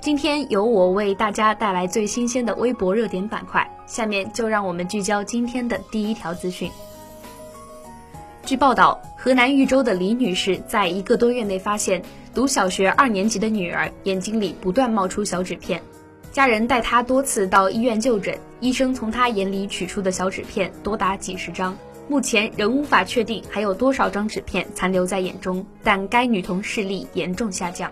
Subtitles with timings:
[0.00, 3.68] 今天由我为大家带来最新鲜的微博热点板块。
[3.86, 6.70] 下面就让我们聚焦今天的第一条资讯。
[8.44, 12.00] 据报道，河南豫州的李女士在一个多月内发现，
[12.32, 15.82] 读小学二年级的女儿眼睛里不断冒出小纸片。
[16.30, 21.76] 家人带她多次到医院就诊，医生从她眼里取出的小纸片多达几十张，
[22.08, 27.90] 目前仍无法确定还有多少张纸片残留在眼中，但该女童视力严重下降。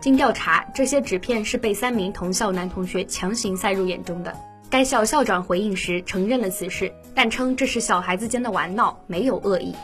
[0.00, 4.34] 经调查，这些纸片是被三名同校男同学强行塞入眼中的。
[4.70, 9.74] 该校校长回应时承认了此事，但称这是小孩子间的玩闹，没有恶意。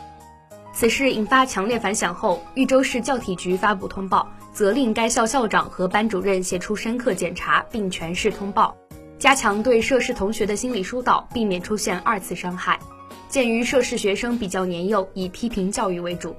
[0.73, 4.27] 此事引发强烈反响后，豫州市教体局发布通报。
[4.53, 8.73] 责令该校校长和班主任写出深刻检查，并全市通报，
[9.19, 12.79] 加强对涉事同学的心理疏导，避免出现二次伤害。
[13.27, 16.33] 鉴于涉事学生比较年幼，以批评教育为主。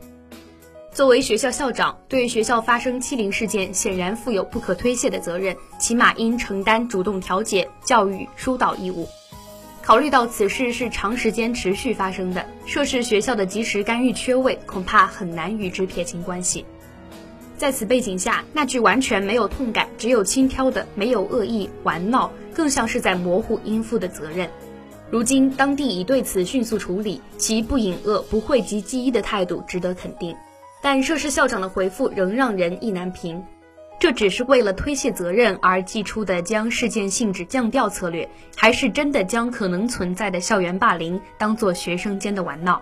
[0.96, 9.06] 作为学校校长，对学校发生欺凌事件显然负有不可推卸的责任，起码应承担主动调解、教育、疏导义务。
[9.82, 16.64] 考虑到此事是长时间持续发生的，涉事学校的及时干预缺位，恐怕很难与之撇清关系。
[17.58, 24.48] 在此背景下，那句完全没有痛感、只有轻佻的“没有恶意玩闹”，更像是在模糊应负的责任。
[25.10, 30.34] 如今当地已对此迅速处理，其不隐恶、不讳疾忌医的态度值得肯定。
[30.88, 33.44] 但涉事校长的回复仍让人意难平。
[33.98, 42.80] 这只是为了推卸责任而祭出的将事件性质降调策略，还是真的将可能存在的校园霸凌当作学生间的玩闹？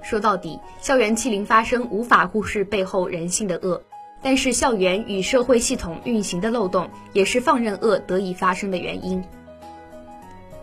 [0.00, 3.82] 说到底，校园欺凌发生无法忽视背后人性的恶。
[4.22, 9.22] 但是，校园与社会系统运行的漏洞，也是放任恶得以发生的原因。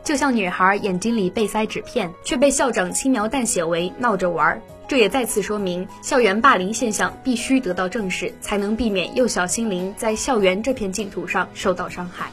[0.03, 12.31] 就像女孩眼睛里被塞纸片，却被校长轻描淡写为闹着玩儿，这也再次说明，校园霸凌现象必须得到正视，才能避免幼小心灵在校园这片净土上受到伤害。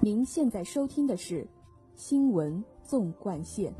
[0.00, 1.46] 您现在收听的是。
[1.98, 3.72] 新闻纵贯线。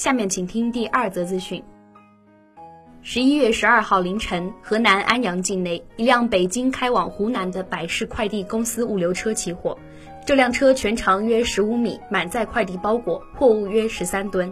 [0.00, 1.62] 下面请听第二则资讯。
[3.02, 9.76] 十一月十二号凌晨，河南安阳境内，一辆北京开往湖南的百世快递公司物流车起火。
[10.24, 14.50] 这辆车全长约十五米，满载快递包裹，货物约十三吨。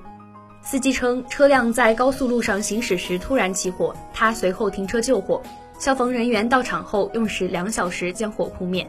[0.61, 5.41] 司机称，车辆在高速路上行驶时突然起火，他随后停车救火。
[5.79, 8.87] 消防人员到场后，用时两小时将火扑灭。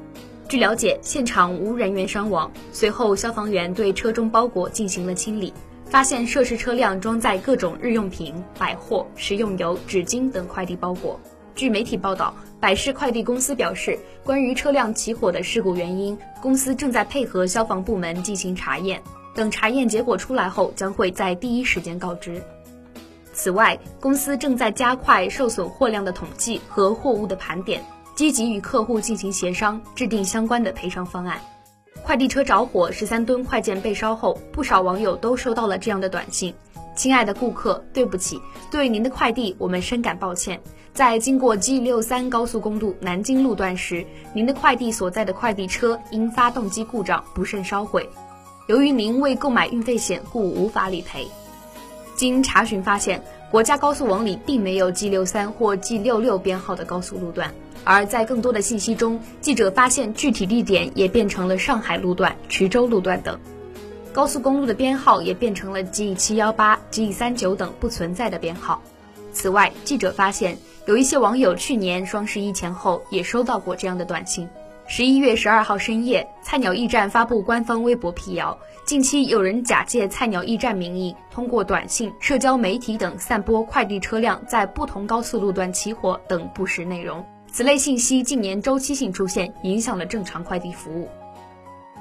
[0.50, 2.52] 据了解，现场无人员伤亡。
[2.74, 5.53] 随后，消防员对车中包裹进行了清理，
[5.90, 11.20] 发现涉事车辆装载各种日用品、百货、食用油、纸巾等快递包裹。
[11.56, 19.02] 据媒体报道，百世快递公司表示，关于车辆起火的事故原因，公司正在配合消防部门进行查验。
[19.34, 22.40] 等查验结果出来后，将会在第一时间告知。
[23.34, 27.84] 此外，公司正在加快受损货量的统计和货物的盘点，
[28.14, 31.42] 积极与客户进行协商，制定相关的赔偿方案。
[32.09, 36.52] 快递车着火，十三吨快件被烧后，不少网友都收到了这样的短信
[36.97, 40.59] ：“亲爱的顾客，对不起，对您的快递我们深感抱歉。
[40.92, 44.03] 在经过 G 六三高速公路南京路段时，
[44.34, 48.09] 您的快递所在的快递车因发动机故障不慎烧毁。”
[48.66, 51.28] 由于您未购买运费险，故无法理赔。
[52.16, 57.52] 经查询发现，国家高速网里并没有 G 六三或 G 六六编号的高速路段，
[57.84, 63.40] 而在更多的信息中，记者发现具体地点也变成了上海路段、衢州路段等，
[64.14, 68.84] 高速公路的编号也变成了 G 七幺八、G 三九等不存在的编号。
[69.34, 74.47] 此外，记者发现有一些网友去年双十一前后也收到过这样的短信。
[74.91, 87.24] 十一月十二号深夜，菜鸟驿站发布官方微博辟谣，近期有人假借菜鸟驿站名义，通过短信、社交媒体等散播快递车辆在不同高速路段起火等不实内容。
[87.52, 91.08] 此类信息近年周期性出现，影响了正常快递服务。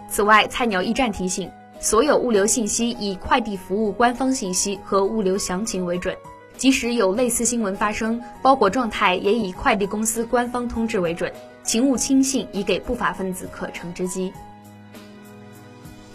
[0.09, 6.17] 此外，菜鸟驿站提醒，所有物流信息以快递服务官方信息和物流详情为准，
[6.57, 11.31] 即使有类似新闻发生，包裹状态也以快递公司官方通知为准。
[11.69, 14.33] 请勿轻信，以给不法分子可乘之机。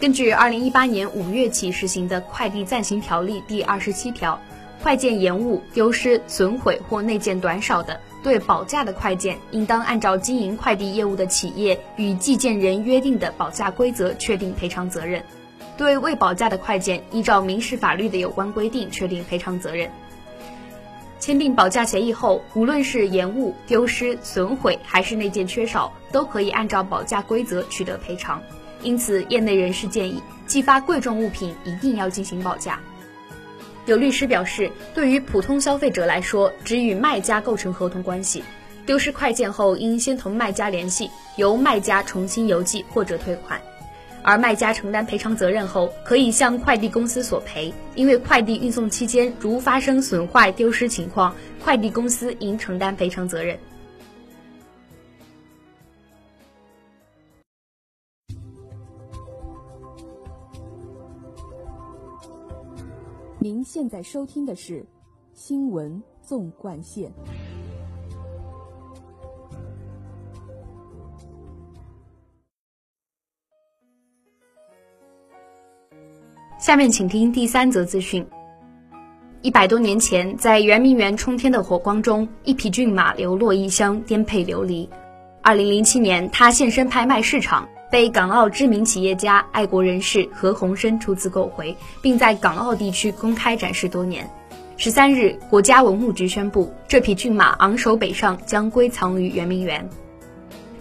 [0.00, 4.36] 根据二零一八年五月起实行的《快递暂行条例》第二十七条，
[4.82, 15.22] 快件延误、丢失、损毁或内件短少的，对保价的快件，应当按照经营快递业务的企业与寄件人约定的保价规则确定赔偿责任；
[15.76, 19.88] 对未保价的快件，依照民事法律的有关规定确定赔偿责任。
[21.24, 28.42] 签订保价协议后，无论是延误、丢失、损毁，还是内件缺少，都可以按照保价规则取得赔偿。
[28.82, 32.78] 因此，业内人士建议，寄发贵重物品一定要进行保价。
[33.86, 38.44] 有律师表示，对于普通消费者来说，只与卖家构成合同关系，
[38.84, 43.58] 丢失快件后应先同卖家联系，由卖家重新邮寄或者退款。
[44.24, 53.58] 而卖家承担赔偿责任后，可以向快递公司索赔，因为快递运送期间如发生损坏、丢失情况，快递公司应承担赔偿责任。
[63.38, 64.80] 您现在收听的是
[65.34, 67.10] 《新闻纵贯线》。
[76.58, 78.26] 下面请听第三则资讯。
[79.42, 84.88] 一百多年前，在圆明园冲天的火光中，一匹骏马流落异乡，颠沛流离。
[85.42, 87.68] 二零零七年，它现身拍卖市场。
[87.90, 94.28] 被港澳知名企业家、爱国人士何鸿燊出资购回，并在港澳地区公开展示多年。
[94.76, 99.88] 十三日，国家文物局宣布，这匹骏马昂首北上，将归藏于圆明园。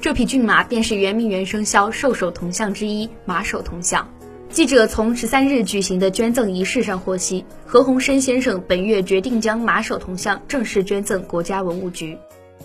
[0.02, 4.08] 这匹骏马便是圆明园生肖兽首铜像之一——马首铜像。
[4.54, 12.16] 记者从十三日举行的捐赠仪式上获悉，何鸿燊先生本月决定将马首铜像正式捐赠国家文物局。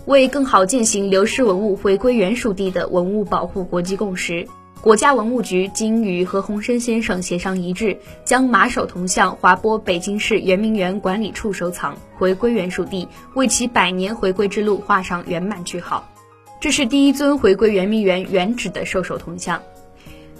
[0.05, 4.47] 为更好践行流失文物回归原属地的文物保护国际共识，
[4.81, 16.07] 国家文物局经与何鸿燊先生协商一致，将马首铜像划拨北京市圆明园管理处收藏，回归原属地，为其百年回归之路画上圆满句号。
[16.61, 19.59] 这是第一尊回归圆明园原址的兽首铜像。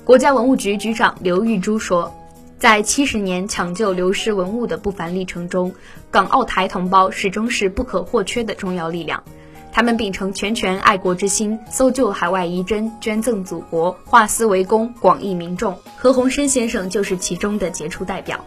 [0.10, 2.12] 国家文物局局长刘玉珠说，
[2.58, 5.72] 在七十年抢救流失文物的不凡历程中，
[6.10, 9.24] 港澳台同胞始终是不可或缺的重要力量。
[9.72, 15.78] 他们秉承拳拳爱国之心，搜救海外遗珍，捐赠祖国，化私为公，广益民众。
[15.96, 18.44] 何鸿燊先生就是其中的杰出代表。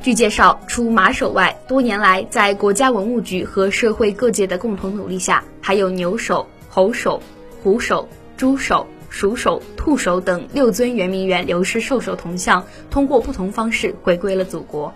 [0.00, 7.20] 据介绍，除马首外，多年来在国家文物局和社会各界的共同努力下，还有牛首、猴首、
[7.62, 8.08] 虎首、
[8.38, 14.92] 猪首、鼠首、兔首等六尊圆明园流失兽首铜像，通过不同方式回归了祖国。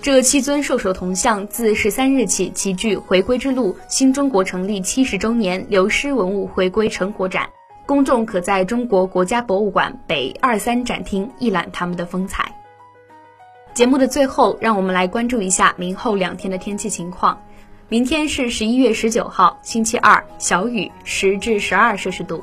[0.00, 7.50] 这七尊兽首铜像自十三日起齐聚“回归之路”新中国成立七十周年流失文物回归成果展，
[7.84, 12.54] 公众可在中国国家博物馆北二三展厅一览他们的风采。
[13.74, 17.42] 节目的最后，让我们来关注一下明后两天的天气情况。
[17.88, 22.38] 明天是十一月十九号，星期二，小雨，十至十二摄氏度；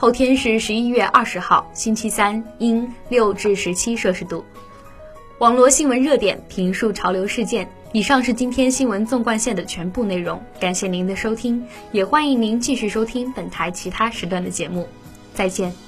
[0.00, 4.44] 后天是十一月二十号，星期三，阴，六至十七摄氏度。
[5.38, 7.68] 网络新闻热点，评述潮流事件。
[7.90, 14.86] 以上是今天新闻纵贯线的全部内容，感谢您的收听，也欢迎您继续收听本台其他时段的节目。
[15.34, 15.87] 再见。